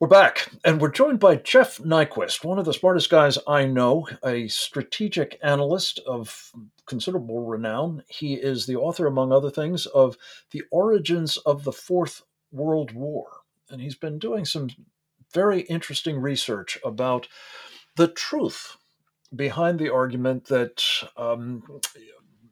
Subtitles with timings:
[0.00, 4.06] We're back, and we're joined by Jeff Nyquist, one of the smartest guys I know,
[4.24, 6.52] a strategic analyst of
[6.86, 8.04] considerable renown.
[8.06, 10.16] He is the author, among other things, of
[10.52, 12.22] The Origins of the Fourth
[12.52, 13.40] World War.
[13.70, 14.68] And he's been doing some
[15.34, 17.26] very interesting research about
[17.96, 18.76] the truth
[19.34, 20.80] behind the argument that
[21.16, 21.80] um,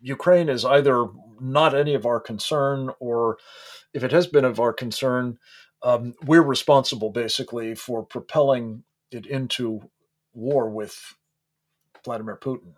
[0.00, 1.06] Ukraine is either
[1.40, 3.38] not any of our concern, or
[3.94, 5.38] if it has been of our concern,
[5.82, 9.88] um, we're responsible basically for propelling it into
[10.34, 11.14] war with
[12.04, 12.74] Vladimir Putin.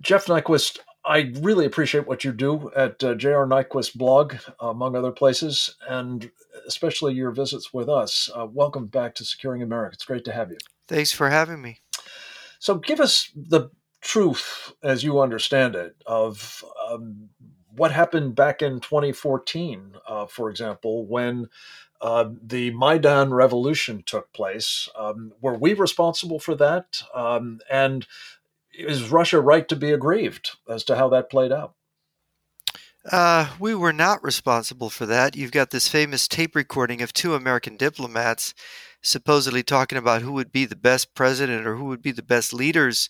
[0.00, 5.12] Jeff Nyquist, I really appreciate what you do at uh, JR Nyquist blog, among other
[5.12, 6.30] places, and
[6.66, 8.30] especially your visits with us.
[8.34, 9.94] Uh, welcome back to Securing America.
[9.94, 10.58] It's great to have you.
[10.88, 11.80] Thanks for having me.
[12.58, 17.28] So, give us the truth, as you understand it, of um,
[17.76, 21.48] what happened back in 2014, uh, for example, when
[22.02, 24.88] uh, the Maidan revolution took place.
[24.98, 27.02] Um, were we responsible for that?
[27.14, 28.06] Um, and
[28.74, 31.74] is Russia right to be aggrieved as to how that played out?
[33.10, 35.36] Uh, we were not responsible for that.
[35.36, 38.54] You've got this famous tape recording of two American diplomats
[39.02, 42.52] supposedly talking about who would be the best president or who would be the best
[42.52, 43.08] leaders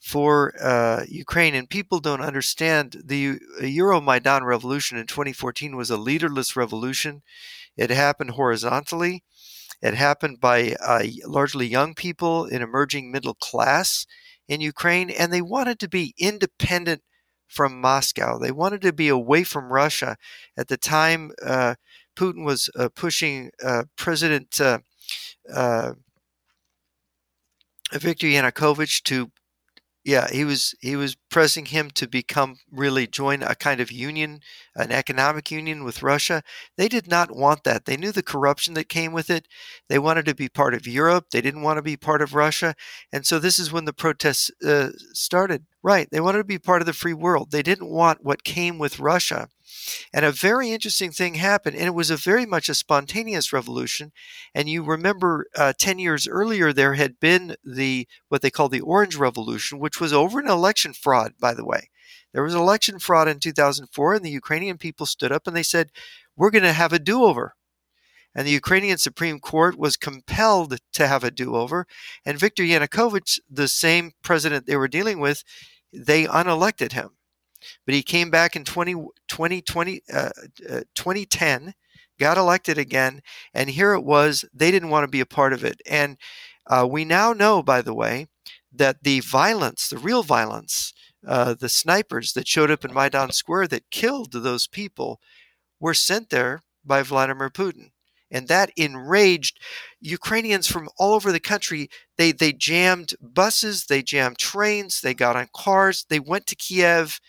[0.00, 1.54] for uh, Ukraine.
[1.54, 7.22] And people don't understand the Euromaidan revolution in 2014 was a leaderless revolution.
[7.76, 9.22] It happened horizontally.
[9.82, 14.06] It happened by uh, largely young people in emerging middle class
[14.48, 17.02] in Ukraine, and they wanted to be independent
[17.48, 18.38] from Moscow.
[18.38, 20.16] They wanted to be away from Russia.
[20.56, 21.74] At the time, uh,
[22.16, 24.80] Putin was uh, pushing uh, President uh,
[25.52, 25.94] uh,
[27.92, 29.30] Viktor Yanukovych to
[30.04, 34.40] yeah, he was he was pressing him to become really join a kind of union,
[34.74, 36.42] an economic union with Russia.
[36.78, 37.84] They did not want that.
[37.84, 39.46] They knew the corruption that came with it.
[39.88, 41.26] They wanted to be part of Europe.
[41.30, 42.74] They didn't want to be part of Russia.
[43.12, 45.66] And so this is when the protests uh, started.
[45.82, 47.50] Right, they wanted to be part of the free world.
[47.50, 49.48] They didn't want what came with Russia.
[50.12, 54.12] And a very interesting thing happened, and it was a very much a spontaneous revolution.
[54.54, 58.80] And you remember, uh, ten years earlier, there had been the what they call the
[58.80, 61.34] Orange Revolution, which was over an election fraud.
[61.40, 61.90] By the way,
[62.32, 65.90] there was election fraud in 2004, and the Ukrainian people stood up and they said,
[66.36, 67.54] "We're going to have a do-over."
[68.34, 71.86] And the Ukrainian Supreme Court was compelled to have a do-over.
[72.24, 75.42] And Viktor Yanukovych, the same president they were dealing with,
[75.92, 77.10] they unelected him.
[77.86, 78.94] But he came back in 20,
[79.28, 80.30] 20, uh,
[80.68, 81.74] uh, 2010,
[82.18, 83.22] got elected again,
[83.54, 84.44] and here it was.
[84.52, 85.80] They didn't want to be a part of it.
[85.88, 86.16] And
[86.66, 88.28] uh, we now know, by the way,
[88.72, 90.92] that the violence, the real violence,
[91.26, 95.20] uh, the snipers that showed up in Maidan Square that killed those people
[95.80, 97.90] were sent there by Vladimir Putin.
[98.30, 99.58] And that enraged
[100.00, 101.90] Ukrainians from all over the country.
[102.16, 107.20] They, they jammed buses, they jammed trains, they got on cars, they went to Kiev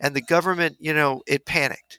[0.00, 1.98] and the government, you know, it panicked.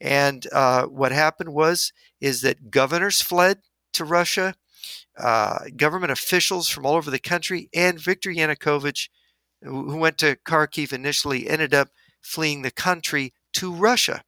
[0.00, 3.60] And uh, what happened was is that governors fled
[3.94, 4.54] to Russia,
[5.18, 9.08] uh, government officials from all over the country, and Viktor Yanukovych,
[9.62, 11.88] who went to Kharkiv initially, ended up
[12.20, 14.22] fleeing the country to Russia.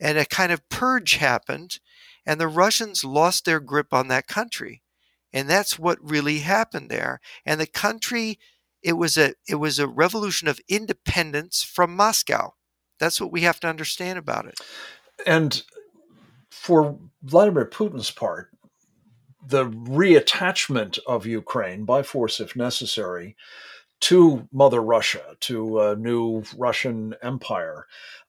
[0.00, 1.78] And a kind of purge happened,
[2.26, 4.82] and the Russians lost their grip on that country.
[5.32, 7.20] And that's what really happened there.
[7.44, 8.38] And the country
[8.86, 12.54] it was a it was a revolution of independence from Moscow.
[13.00, 14.60] That's what we have to understand about it.
[15.26, 15.60] And
[16.50, 18.50] for Vladimir Putin's part,
[19.44, 23.36] the reattachment of Ukraine by force, if necessary,
[24.02, 27.86] to Mother Russia, to a new Russian empire,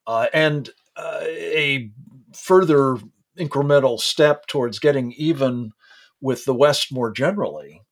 [0.08, 1.92] uh, and uh, a
[2.34, 2.98] further
[3.38, 5.74] incremental step towards getting even
[6.20, 7.84] with the West more generally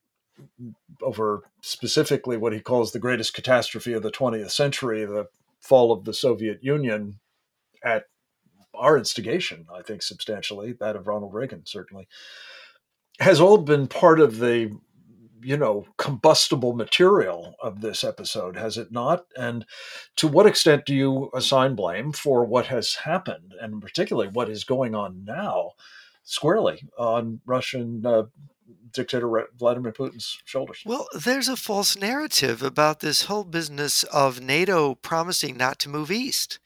[1.01, 5.27] over specifically what he calls the greatest catastrophe of the 20th century, the
[5.59, 7.19] fall of the Soviet Union
[7.83, 8.05] at
[8.73, 12.07] our instigation, I think substantially, that of Ronald Reagan certainly,
[13.19, 14.77] has all been part of the
[15.41, 19.25] you know combustible material of this episode has it not?
[19.37, 19.65] And
[20.17, 24.63] to what extent do you assign blame for what has happened and particularly what is
[24.63, 25.71] going on now
[26.23, 28.23] squarely on russian uh,
[28.95, 30.81] dictator Vladimir Putin's shoulders.
[30.85, 36.11] Well, there's a false narrative about this whole business of NATO promising not to move
[36.11, 36.59] east.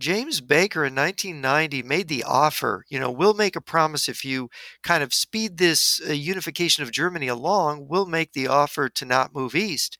[0.00, 4.50] James Baker in 1990 made the offer, you know, we'll make a promise if you
[4.82, 9.34] kind of speed this uh, unification of Germany along, we'll make the offer to not
[9.34, 9.96] move east.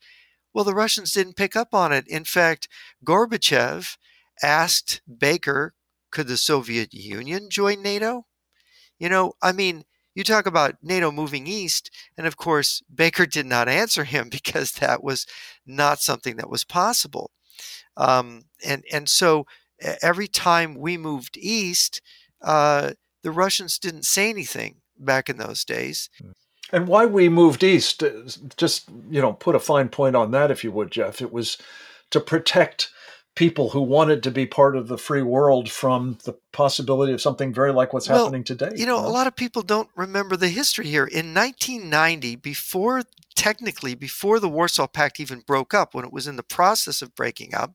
[0.53, 2.07] Well, the Russians didn't pick up on it.
[2.07, 2.67] In fact,
[3.05, 3.97] Gorbachev
[4.43, 5.73] asked Baker,
[6.11, 8.25] could the Soviet Union join NATO?
[8.99, 9.83] You know, I mean,
[10.15, 14.73] you talk about NATO moving east, and of course, Baker did not answer him because
[14.73, 15.27] that was
[15.65, 17.31] not something that was possible.
[17.97, 19.45] Um, and and so
[20.01, 22.01] every time we moved east,
[22.41, 26.09] uh, the Russians didn't say anything back in those days.
[26.21, 26.31] Hmm.
[26.73, 28.11] And why we moved east, uh,
[28.57, 31.21] just you know, put a fine point on that, if you would, Jeff.
[31.21, 31.57] It was
[32.09, 32.89] to protect
[33.35, 37.53] people who wanted to be part of the free world from the possibility of something
[37.53, 38.71] very like what's well, happening today.
[38.75, 41.05] You know, a lot of people don't remember the history here.
[41.05, 43.03] In 1990, before
[43.35, 47.13] technically before the Warsaw Pact even broke up, when it was in the process of
[47.13, 47.73] breaking up,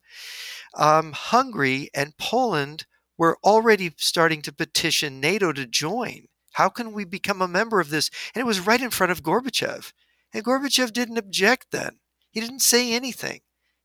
[0.74, 2.86] um, Hungary and Poland
[3.18, 6.28] were already starting to petition NATO to join.
[6.54, 8.10] How can we become a member of this?
[8.34, 9.92] And it was right in front of Gorbachev.
[10.32, 11.98] And Gorbachev didn't object then.
[12.30, 13.40] He didn't say anything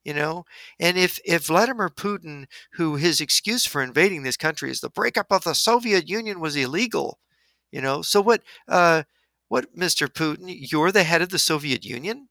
[0.05, 0.45] you know?
[0.79, 5.31] And if if vladimir putin who his excuse for invading this country is the breakup
[5.31, 7.19] of the soviet union was illegal
[7.71, 8.01] you know?
[8.01, 9.03] So what uh
[9.49, 12.29] what mr putin you're the head of the soviet union?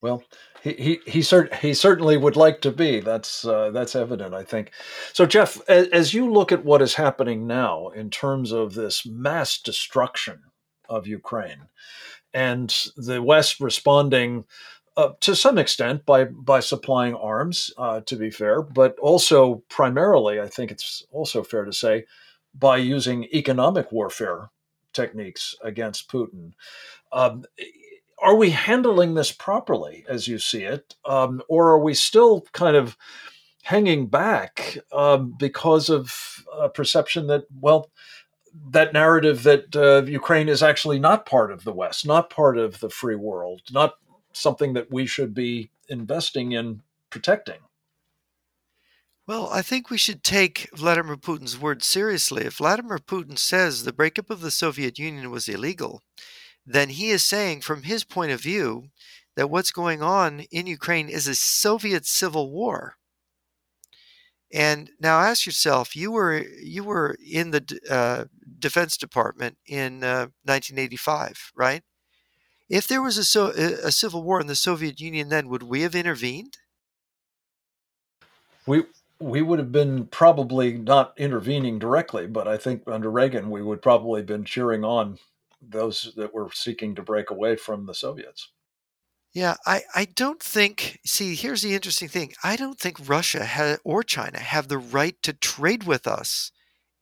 [0.00, 0.24] Well
[0.62, 3.00] he he he, cert- he certainly would like to be.
[3.00, 4.70] That's uh, that's evident i think.
[5.12, 9.04] So jeff as, as you look at what is happening now in terms of this
[9.04, 10.40] mass destruction
[10.88, 11.68] of ukraine
[12.34, 14.44] and the west responding
[14.96, 20.40] uh, to some extent by by supplying arms, uh, to be fair, but also primarily,
[20.40, 22.04] I think it's also fair to say,
[22.54, 24.50] by using economic warfare
[24.92, 26.52] techniques against Putin.
[27.12, 27.44] Um,
[28.18, 32.76] are we handling this properly, as you see it, um, or are we still kind
[32.76, 32.96] of
[33.62, 37.90] hanging back um, because of a perception that, well,
[38.70, 42.80] that narrative that uh, Ukraine is actually not part of the West, not part of
[42.80, 43.94] the free world, not
[44.32, 47.60] something that we should be investing in protecting.
[49.26, 52.44] Well, I think we should take Vladimir Putin's word seriously.
[52.44, 56.02] If Vladimir Putin says the breakup of the Soviet Union was illegal,
[56.66, 58.88] then he is saying, from his point of view,
[59.36, 62.96] that what's going on in Ukraine is a Soviet civil war.
[64.52, 68.24] And now ask yourself, you were you were in the uh,
[68.58, 71.82] Defense Department in uh, 1985, right?
[72.72, 75.82] If there was a, so, a civil war in the Soviet Union then, would we
[75.82, 76.56] have intervened?
[78.66, 78.84] We
[79.20, 83.82] we would have been probably not intervening directly, but I think under Reagan we would
[83.82, 85.18] probably have been cheering on
[85.60, 88.48] those that were seeking to break away from the Soviets.
[89.34, 90.98] Yeah, I, I don't think.
[91.04, 92.32] See, here's the interesting thing.
[92.42, 96.50] I don't think Russia ha- or China have the right to trade with us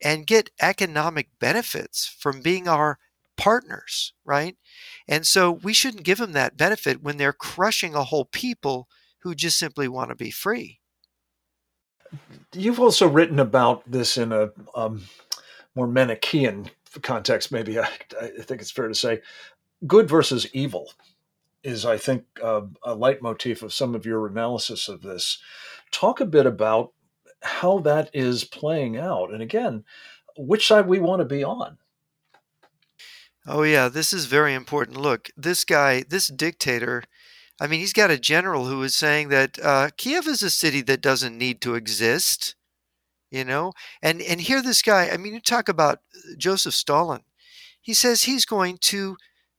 [0.02, 2.98] and get economic benefits from being our
[3.40, 4.56] partners, right?
[5.08, 8.86] And so we shouldn't give them that benefit when they're crushing a whole people
[9.20, 10.80] who just simply want to be free.
[12.54, 15.04] You've also written about this in a um,
[15.74, 16.70] more Manichaean
[17.00, 17.88] context, maybe I,
[18.20, 19.22] I, think it's fair to say.
[19.86, 20.92] Good versus evil
[21.62, 25.38] is, I think, uh, a leitmotif of some of your analysis of this.
[25.92, 26.92] Talk a bit about
[27.40, 29.32] how that is playing out.
[29.32, 29.84] And again,
[30.36, 31.78] which side we want to be on.
[33.46, 34.96] Oh, yeah, this is very important.
[34.98, 37.04] Look, this guy, this dictator,
[37.60, 40.82] I mean, he's got a general who is saying that uh, Kiev is a city
[40.82, 42.54] that doesn't need to exist,
[43.30, 43.72] you know?
[44.02, 47.22] And, and here, this guy, I mean, you talk about uh, Joseph Stalin.
[47.80, 49.16] He says he's going to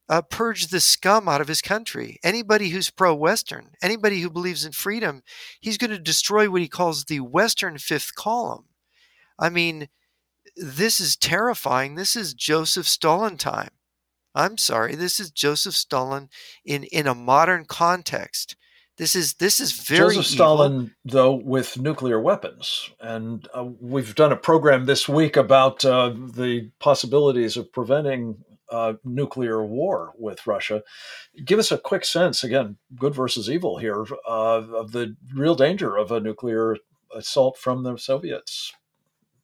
[0.08, 2.18] uh, purge the scum out of his country.
[2.22, 5.22] Anybody who's pro Western, anybody who believes in freedom,
[5.60, 8.66] he's going to destroy what he calls the Western fifth column.
[9.38, 9.88] I mean,
[10.56, 11.94] this is terrifying.
[11.94, 13.70] This is Joseph Stalin time.
[14.34, 16.28] I'm sorry, this is Joseph Stalin
[16.64, 18.56] in in a modern context.
[18.98, 24.32] This is this is very Joseph Stalin, though, with nuclear weapons, and uh, we've done
[24.32, 28.36] a program this week about uh, the possibilities of preventing
[28.70, 30.82] uh, nuclear war with Russia.
[31.44, 35.96] Give us a quick sense, again, good versus evil here, uh, of the real danger
[35.96, 36.76] of a nuclear
[37.14, 38.72] assault from the Soviets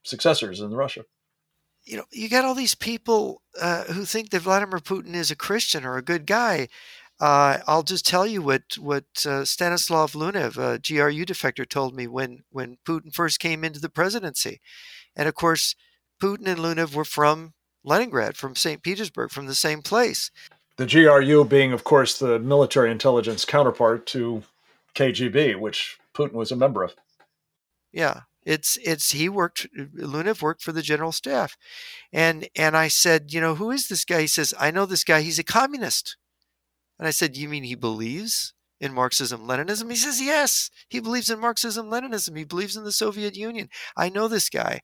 [0.09, 1.05] successors in Russia.
[1.85, 5.37] You know, you got all these people uh, who think that Vladimir Putin is a
[5.37, 6.69] Christian or a good guy.
[7.21, 12.07] Uh, I'll just tell you what what uh, Stanislav Lunev, a GRU defector, told me
[12.07, 14.61] when when Putin first came into the presidency,
[15.17, 15.75] and of course,
[16.23, 18.83] Putin and Lunev were from Leningrad, from St.
[18.83, 20.31] Petersburg, from the same place.
[20.77, 24.45] The GRU being, of course, the military intelligence counterpart to
[24.95, 26.95] KGB, which Putin was a member of.
[27.93, 31.57] Yeah, it's it's he worked Lunev worked for the general staff.
[32.13, 34.23] And and I said, you know, who is this guy?
[34.23, 36.17] He says, I know this guy, he's a communist.
[36.99, 39.91] And I said, You mean he believes in Marxism Leninism?
[39.91, 42.37] He says, Yes, he believes in Marxism Leninism.
[42.37, 43.69] He believes in the Soviet Union.
[43.97, 44.81] I know this guy.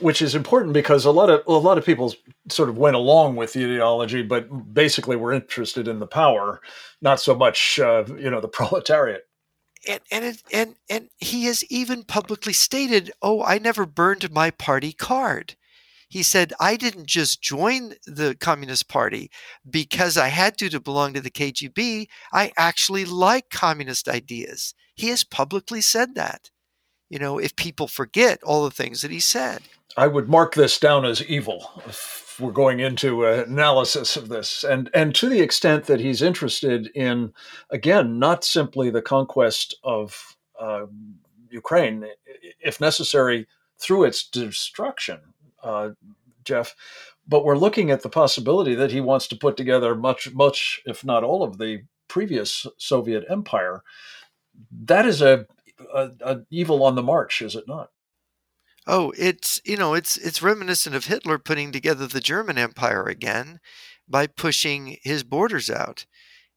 [0.00, 2.14] which is important because a lot of a lot of people
[2.48, 6.60] sort of went along with the ideology, but basically were interested in the power,
[7.00, 9.22] not so much uh, you know the proletariat.
[9.88, 14.92] And and and and he has even publicly stated, "Oh, I never burned my party
[14.92, 15.56] card."
[16.08, 19.30] He said, "I didn't just join the Communist Party
[19.68, 22.08] because I had to to belong to the KGB.
[22.32, 26.50] I actually like communist ideas." He has publicly said that.
[27.10, 29.62] You know, if people forget all the things that he said.
[29.96, 31.70] I would mark this down as evil
[32.38, 34.64] we're going into an analysis of this.
[34.64, 37.32] And, and to the extent that he's interested in,
[37.70, 40.86] again, not simply the conquest of uh,
[41.50, 42.06] Ukraine,
[42.60, 43.46] if necessary,
[43.78, 45.20] through its destruction,
[45.62, 45.90] uh,
[46.44, 46.74] Jeff,
[47.26, 51.04] but we're looking at the possibility that he wants to put together much, much, if
[51.04, 53.82] not all of the previous Soviet empire.
[54.70, 55.46] That is a,
[55.92, 57.90] a, a evil on the march, is it not?
[58.86, 63.60] Oh, it's you know, it's it's reminiscent of Hitler putting together the German Empire again
[64.08, 66.06] by pushing his borders out.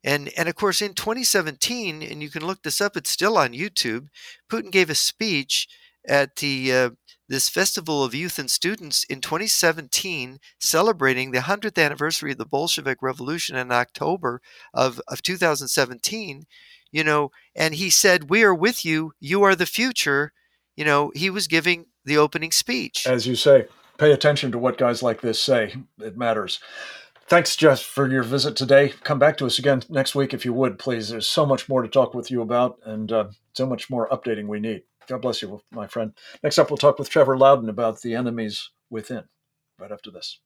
[0.03, 3.53] And and of course in 2017, and you can look this up, it's still on
[3.53, 4.07] YouTube,
[4.51, 5.67] Putin gave a speech
[6.07, 6.89] at the uh,
[7.29, 13.01] this Festival of Youth and Students in 2017, celebrating the 100th anniversary of the Bolshevik
[13.01, 14.41] Revolution in October
[14.73, 16.43] of, of 2017.
[16.91, 19.13] You know, and he said, "We are with you.
[19.19, 20.33] You are the future."
[20.77, 23.05] You know, he was giving the opening speech.
[23.05, 25.75] As you say, pay attention to what guys like this say.
[25.99, 26.59] It matters.
[27.27, 28.93] Thanks, Jeff, for your visit today.
[29.03, 31.09] Come back to us again next week if you would, please.
[31.09, 34.47] There's so much more to talk with you about and uh, so much more updating
[34.47, 34.83] we need.
[35.07, 36.13] God bless you, my friend.
[36.41, 39.23] Next up, we'll talk with Trevor Loudon about the enemies within,
[39.77, 40.39] right after this.